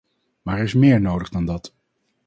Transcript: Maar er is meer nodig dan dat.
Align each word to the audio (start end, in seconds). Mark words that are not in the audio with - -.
Maar 0.41 0.57
er 0.57 0.63
is 0.63 0.73
meer 0.73 1.01
nodig 1.01 1.29
dan 1.29 1.45
dat. 1.45 1.73